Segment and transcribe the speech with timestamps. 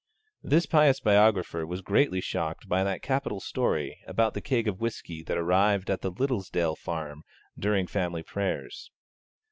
[0.43, 5.21] This pious biographer was greatly shocked by that capital story about the keg of whisky
[5.21, 7.21] that arrived at the Liddesdale farmer's
[7.55, 8.89] during family prayers.